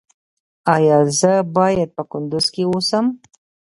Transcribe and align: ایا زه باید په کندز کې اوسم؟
ایا 0.75 0.97
زه 1.19 1.33
باید 1.55 1.89
په 1.97 2.03
کندز 2.11 2.45
کې 2.53 2.63
اوسم؟ 2.69 3.05